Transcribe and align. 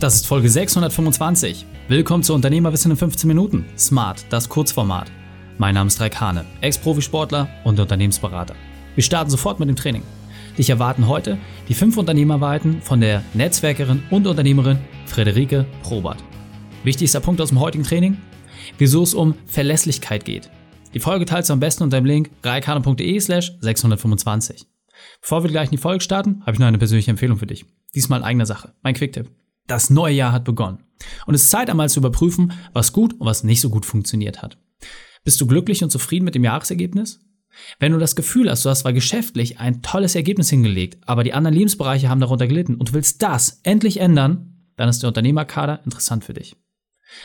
Das 0.00 0.14
ist 0.14 0.28
Folge 0.28 0.48
625. 0.48 1.66
Willkommen 1.88 2.22
zu 2.22 2.32
Unternehmerwissen 2.32 2.92
in 2.92 2.96
15 2.96 3.26
Minuten. 3.26 3.64
Smart, 3.76 4.26
das 4.30 4.48
Kurzformat. 4.48 5.10
Mein 5.58 5.74
Name 5.74 5.88
ist 5.88 6.00
Raik 6.00 6.20
Hane, 6.20 6.44
Ex-Profisportler 6.60 7.48
und 7.64 7.80
Unternehmensberater. 7.80 8.54
Wir 8.94 9.02
starten 9.02 9.28
sofort 9.28 9.58
mit 9.58 9.68
dem 9.68 9.74
Training. 9.74 10.04
Dich 10.56 10.70
erwarten 10.70 11.08
heute 11.08 11.36
die 11.68 11.74
fünf 11.74 11.96
Unternehmerweiten 11.96 12.80
von 12.80 13.00
der 13.00 13.24
Netzwerkerin 13.34 14.04
und 14.10 14.28
Unternehmerin 14.28 14.78
Frederike 15.06 15.66
Probert. 15.82 16.22
Wichtigster 16.84 17.18
Punkt 17.18 17.40
aus 17.40 17.48
dem 17.48 17.58
heutigen 17.58 17.82
Training? 17.82 18.18
Wieso 18.78 19.02
es 19.02 19.14
um 19.14 19.34
Verlässlichkeit 19.46 20.24
geht. 20.24 20.48
Die 20.94 21.00
Folge 21.00 21.24
teilst 21.24 21.50
du 21.50 21.54
am 21.54 21.60
besten 21.60 21.82
unter 21.82 22.00
dem 22.00 22.06
Link 22.06 22.30
reikane.de 22.44 23.18
slash 23.18 23.52
625. 23.62 24.64
Bevor 25.20 25.42
wir 25.42 25.50
gleich 25.50 25.70
in 25.70 25.72
die 25.72 25.78
Folge 25.78 26.04
starten, 26.04 26.42
habe 26.42 26.52
ich 26.52 26.60
noch 26.60 26.68
eine 26.68 26.78
persönliche 26.78 27.10
Empfehlung 27.10 27.38
für 27.38 27.48
dich. 27.48 27.66
Diesmal 27.96 28.22
eigener 28.22 28.46
Sache. 28.46 28.74
Mein 28.82 28.94
Quicktipp. 28.94 29.28
Das 29.68 29.90
neue 29.90 30.14
Jahr 30.14 30.32
hat 30.32 30.44
begonnen. 30.44 30.78
Und 31.26 31.34
es 31.34 31.44
ist 31.44 31.50
Zeit 31.50 31.70
einmal 31.70 31.88
zu 31.88 32.00
überprüfen, 32.00 32.52
was 32.72 32.92
gut 32.92 33.12
und 33.20 33.26
was 33.26 33.44
nicht 33.44 33.60
so 33.60 33.70
gut 33.70 33.86
funktioniert 33.86 34.42
hat. 34.42 34.58
Bist 35.24 35.40
du 35.40 35.46
glücklich 35.46 35.84
und 35.84 35.90
zufrieden 35.90 36.24
mit 36.24 36.34
dem 36.34 36.42
Jahresergebnis? 36.42 37.20
Wenn 37.78 37.92
du 37.92 37.98
das 37.98 38.16
Gefühl 38.16 38.50
hast, 38.50 38.64
du 38.64 38.70
hast 38.70 38.80
zwar 38.80 38.92
geschäftlich 38.92 39.60
ein 39.60 39.82
tolles 39.82 40.14
Ergebnis 40.14 40.48
hingelegt, 40.48 40.98
aber 41.06 41.22
die 41.22 41.34
anderen 41.34 41.54
Lebensbereiche 41.54 42.08
haben 42.08 42.20
darunter 42.20 42.46
gelitten 42.46 42.76
und 42.76 42.88
du 42.88 42.92
willst 42.94 43.22
das 43.22 43.60
endlich 43.62 44.00
ändern, 44.00 44.54
dann 44.76 44.88
ist 44.88 45.02
der 45.02 45.08
Unternehmerkader 45.08 45.84
interessant 45.84 46.24
für 46.24 46.34
dich. 46.34 46.56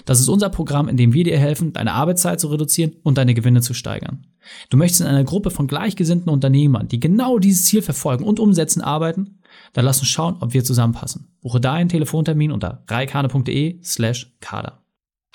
Das 0.05 0.19
ist 0.19 0.27
unser 0.27 0.49
Programm, 0.49 0.89
in 0.89 0.97
dem 0.97 1.13
wir 1.13 1.23
dir 1.23 1.37
helfen, 1.37 1.71
deine 1.73 1.93
Arbeitszeit 1.93 2.39
zu 2.39 2.47
reduzieren 2.47 2.93
und 3.03 3.17
deine 3.17 3.33
Gewinne 3.33 3.61
zu 3.61 3.73
steigern. 3.73 4.25
Du 4.69 4.77
möchtest 4.77 5.01
in 5.01 5.07
einer 5.07 5.23
Gruppe 5.23 5.51
von 5.51 5.67
gleichgesinnten 5.67 6.31
Unternehmern, 6.31 6.87
die 6.87 6.99
genau 6.99 7.37
dieses 7.39 7.65
Ziel 7.65 7.81
verfolgen 7.81 8.23
und 8.23 8.39
umsetzen, 8.39 8.81
arbeiten? 8.81 9.39
Dann 9.71 9.85
lass 9.85 9.99
uns 9.99 10.09
schauen, 10.09 10.37
ob 10.41 10.53
wir 10.53 10.63
zusammenpassen. 10.63 11.27
Buche 11.41 11.61
deinen 11.61 11.89
Telefontermin 11.89 12.51
unter 12.51 12.83
reikane.de 12.87 13.81
slash 13.83 14.35
kader. 14.41 14.83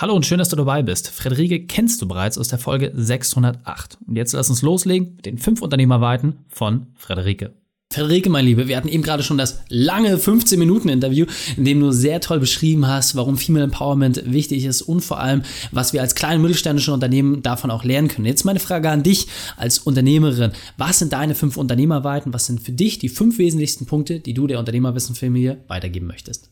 Hallo 0.00 0.14
und 0.14 0.26
schön, 0.26 0.38
dass 0.38 0.48
du 0.48 0.54
dabei 0.54 0.82
bist. 0.82 1.08
Frederike 1.08 1.66
kennst 1.66 2.00
du 2.00 2.06
bereits 2.06 2.38
aus 2.38 2.48
der 2.48 2.58
Folge 2.58 2.92
608. 2.94 3.98
Und 4.06 4.14
jetzt 4.14 4.32
lass 4.32 4.48
uns 4.48 4.62
loslegen 4.62 5.16
mit 5.16 5.26
den 5.26 5.38
fünf 5.38 5.60
Unternehmerweiten 5.60 6.44
von 6.48 6.86
Frederike. 6.94 7.54
Frederike, 7.98 8.30
mein 8.30 8.44
Liebe, 8.44 8.68
wir 8.68 8.76
hatten 8.76 8.86
eben 8.86 9.02
gerade 9.02 9.24
schon 9.24 9.38
das 9.38 9.58
lange 9.68 10.16
15-Minuten-Interview, 10.18 11.26
in 11.56 11.64
dem 11.64 11.80
du 11.80 11.90
sehr 11.90 12.20
toll 12.20 12.38
beschrieben 12.38 12.86
hast, 12.86 13.16
warum 13.16 13.36
Female 13.36 13.64
Empowerment 13.64 14.22
wichtig 14.24 14.64
ist 14.66 14.82
und 14.82 15.00
vor 15.00 15.18
allem, 15.18 15.42
was 15.72 15.92
wir 15.92 16.00
als 16.00 16.14
kleine 16.14 16.40
mittelständische 16.40 16.92
Unternehmen 16.92 17.42
davon 17.42 17.72
auch 17.72 17.82
lernen 17.82 18.06
können. 18.06 18.26
Jetzt 18.26 18.44
meine 18.44 18.60
Frage 18.60 18.88
an 18.88 19.02
dich 19.02 19.26
als 19.56 19.80
Unternehmerin. 19.80 20.52
Was 20.76 21.00
sind 21.00 21.12
deine 21.12 21.34
fünf 21.34 21.56
Unternehmerweiten? 21.56 22.32
Was 22.32 22.46
sind 22.46 22.62
für 22.62 22.70
dich 22.70 23.00
die 23.00 23.08
fünf 23.08 23.38
wesentlichsten 23.38 23.86
Punkte, 23.86 24.20
die 24.20 24.34
du 24.34 24.46
der 24.46 24.60
Unternehmerwissenfamilie 24.60 25.64
weitergeben 25.66 26.06
möchtest? 26.06 26.50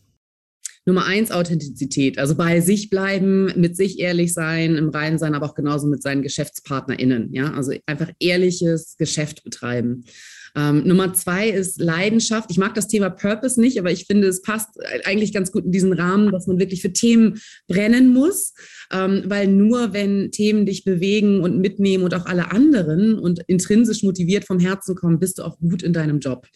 Nummer 0.84 1.05
eins, 1.05 1.31
Authentizität. 1.31 2.19
Also 2.19 2.34
bei 2.34 2.60
sich 2.60 2.91
bleiben, 2.91 3.53
mit 3.56 3.77
sich 3.77 4.00
ehrlich 4.00 4.33
sein, 4.33 4.77
im 4.77 4.88
Reinen 4.88 5.19
sein, 5.19 5.34
aber 5.34 5.47
auch 5.47 5.55
genauso 5.55 5.86
mit 5.86 6.03
seinen 6.03 6.22
GeschäftspartnerInnen. 6.22 7.33
Ja, 7.33 7.53
also 7.53 7.72
einfach 7.86 8.10
ehrliches 8.20 8.97
Geschäft 8.97 9.42
betreiben. 9.42 10.05
Ähm, 10.56 10.86
Nummer 10.86 11.12
zwei 11.12 11.50
ist 11.50 11.80
Leidenschaft. 11.80 12.50
Ich 12.50 12.56
mag 12.56 12.74
das 12.74 12.88
Thema 12.88 13.10
Purpose 13.10 13.60
nicht, 13.60 13.78
aber 13.78 13.90
ich 13.92 14.06
finde, 14.06 14.26
es 14.26 14.40
passt 14.40 14.70
eigentlich 15.04 15.32
ganz 15.34 15.52
gut 15.52 15.66
in 15.66 15.72
diesen 15.72 15.92
Rahmen, 15.92 16.32
dass 16.32 16.46
man 16.46 16.58
wirklich 16.58 16.80
für 16.80 16.92
Themen 16.92 17.40
brennen 17.68 18.12
muss, 18.12 18.54
ähm, 18.90 19.24
weil 19.26 19.48
nur 19.48 19.92
wenn 19.92 20.30
Themen 20.30 20.64
dich 20.64 20.84
bewegen 20.84 21.40
und 21.40 21.58
mitnehmen 21.60 22.04
und 22.04 22.14
auch 22.14 22.24
alle 22.24 22.50
anderen 22.52 23.18
und 23.18 23.40
intrinsisch 23.46 24.02
motiviert 24.02 24.44
vom 24.44 24.58
Herzen 24.58 24.94
kommen, 24.94 25.18
bist 25.18 25.38
du 25.38 25.42
auch 25.42 25.58
gut 25.58 25.82
in 25.82 25.92
deinem 25.92 26.20
Job. 26.20 26.46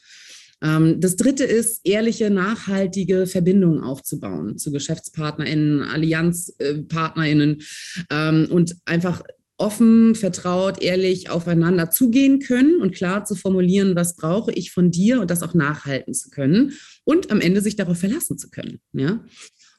Ähm, 0.63 1.01
das 1.01 1.17
dritte 1.17 1.45
ist, 1.45 1.81
ehrliche, 1.85 2.31
nachhaltige 2.31 3.27
Verbindungen 3.27 3.83
aufzubauen 3.83 4.59
zu 4.59 4.73
GeschäftspartnerInnen, 4.73 5.83
AllianzpartnerInnen 5.83 7.63
ähm, 8.11 8.49
und 8.51 8.77
einfach 8.85 9.23
offen, 9.61 10.15
vertraut, 10.15 10.83
ehrlich 10.83 11.31
aufeinander 11.31 11.91
zugehen 11.91 12.41
können 12.41 12.81
und 12.81 12.95
klar 12.95 13.25
zu 13.25 13.35
formulieren, 13.35 13.95
was 13.95 14.17
brauche 14.17 14.53
ich 14.53 14.73
von 14.73 14.91
dir 14.91 15.21
und 15.21 15.31
das 15.31 15.43
auch 15.43 15.55
nachhalten 15.55 16.15
zu 16.15 16.31
können 16.31 16.73
und 17.05 17.31
am 17.31 17.41
Ende 17.41 17.61
sich 17.61 17.77
darauf 17.77 17.99
verlassen 17.99 18.39
zu 18.39 18.51
können. 18.51 18.81
Ja? 18.93 19.25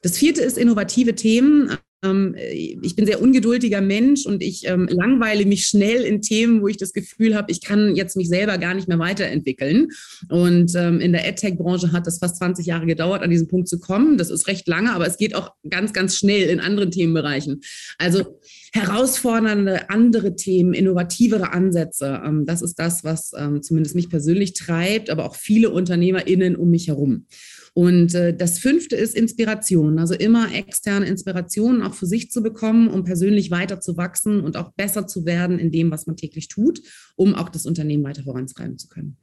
Das 0.02 0.16
vierte 0.16 0.42
ist 0.42 0.58
innovative 0.58 1.14
Themen. 1.14 1.76
Ähm, 2.02 2.34
ich 2.36 2.96
bin 2.96 3.06
sehr 3.06 3.22
ungeduldiger 3.22 3.80
Mensch 3.80 4.26
und 4.26 4.42
ich 4.42 4.66
ähm, 4.66 4.88
langweile 4.90 5.46
mich 5.46 5.66
schnell 5.66 6.02
in 6.02 6.20
Themen, 6.20 6.62
wo 6.62 6.68
ich 6.68 6.76
das 6.76 6.92
Gefühl 6.92 7.34
habe, 7.34 7.50
ich 7.52 7.62
kann 7.62 7.94
jetzt 7.94 8.16
mich 8.16 8.28
selber 8.28 8.58
gar 8.58 8.74
nicht 8.74 8.88
mehr 8.88 8.98
weiterentwickeln. 8.98 9.88
Und 10.28 10.74
ähm, 10.74 11.00
in 11.00 11.12
der 11.12 11.26
AdTech-Branche 11.26 11.92
hat 11.92 12.06
das 12.06 12.18
fast 12.18 12.36
20 12.36 12.66
Jahre 12.66 12.86
gedauert, 12.86 13.22
an 13.22 13.30
diesen 13.30 13.48
Punkt 13.48 13.68
zu 13.68 13.78
kommen. 13.78 14.18
Das 14.18 14.30
ist 14.30 14.48
recht 14.48 14.66
lange, 14.66 14.92
aber 14.92 15.06
es 15.06 15.16
geht 15.16 15.34
auch 15.34 15.52
ganz, 15.68 15.92
ganz 15.92 16.16
schnell 16.16 16.48
in 16.48 16.60
anderen 16.60 16.90
Themenbereichen. 16.90 17.60
Also 17.98 18.40
herausfordernde 18.72 19.90
andere 19.90 20.34
Themen, 20.34 20.72
innovativere 20.72 21.52
Ansätze. 21.52 22.22
Das 22.46 22.62
ist 22.62 22.78
das, 22.78 23.04
was 23.04 23.32
zumindest 23.60 23.94
mich 23.94 24.08
persönlich 24.08 24.54
treibt, 24.54 25.10
aber 25.10 25.26
auch 25.26 25.34
viele 25.34 25.70
UnternehmerInnen 25.70 26.56
um 26.56 26.70
mich 26.70 26.88
herum. 26.88 27.26
Und 27.74 28.14
äh, 28.14 28.36
das 28.36 28.58
fünfte 28.58 28.96
ist 28.96 29.14
Inspiration, 29.14 29.98
also 29.98 30.14
immer 30.14 30.52
externe 30.54 31.06
Inspirationen 31.06 31.82
auch 31.82 31.94
für 31.94 32.06
sich 32.06 32.30
zu 32.30 32.42
bekommen, 32.42 32.88
um 32.88 33.04
persönlich 33.04 33.50
weiter 33.50 33.80
zu 33.80 33.96
wachsen 33.96 34.40
und 34.40 34.58
auch 34.58 34.72
besser 34.72 35.06
zu 35.06 35.24
werden 35.24 35.58
in 35.58 35.70
dem, 35.70 35.90
was 35.90 36.06
man 36.06 36.16
täglich 36.16 36.48
tut, 36.48 36.82
um 37.16 37.34
auch 37.34 37.48
das 37.48 37.64
Unternehmen 37.64 38.04
weiter 38.04 38.24
vorantreiben 38.24 38.76
zu 38.78 38.88
können. 38.88 39.16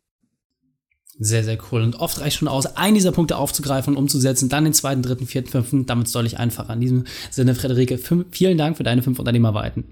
Sehr, 1.21 1.43
sehr 1.43 1.57
cool. 1.71 1.81
Und 1.81 1.95
oft 1.95 2.21
reicht 2.21 2.37
schon 2.37 2.47
aus, 2.47 2.77
einen 2.77 2.95
dieser 2.95 3.11
Punkte 3.11 3.37
aufzugreifen 3.37 3.93
und 3.93 3.99
umzusetzen, 3.99 4.47
dann 4.47 4.63
den 4.63 4.73
zweiten, 4.73 5.03
dritten, 5.03 5.27
vierten, 5.27 5.49
fünften. 5.49 5.85
Damit 5.85 6.07
ist 6.07 6.15
deutlich 6.15 6.39
einfacher. 6.39 6.73
In 6.73 6.81
diesem 6.81 7.03
Sinne, 7.29 7.55
Frederike, 7.55 7.99
vielen 8.31 8.57
Dank 8.57 8.77
für 8.77 8.83
deine 8.83 9.03
fünf 9.03 9.19
Unternehmerweiten. 9.19 9.83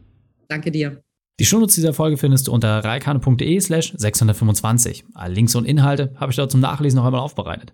Danke 0.47 0.71
dir. 0.71 1.03
Die 1.39 1.45
Shownotes 1.45 1.75
dieser 1.75 1.93
Folge 1.93 2.17
findest 2.17 2.47
du 2.47 2.53
unter 2.53 2.83
reikane.de 2.83 3.59
slash 3.59 3.93
625. 3.97 5.03
Alle 5.13 5.33
Links 5.35 5.53
und 5.53 5.65
Inhalte 5.65 6.13
habe 6.15 6.31
ich 6.31 6.37
dort 6.37 6.49
zum 6.49 6.61
Nachlesen 6.61 6.97
noch 6.97 7.05
einmal 7.05 7.21
aufbereitet. 7.21 7.73